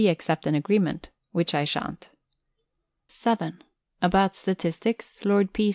accept 0.07 0.47
an 0.47 0.55
agreement, 0.55 1.11
which 1.31 1.53
I 1.53 1.63
shan't). 1.63 2.09
(7) 3.07 3.63
About 4.01 4.35
Statistics, 4.35 5.23
Lord 5.25 5.53
P. 5.53 5.69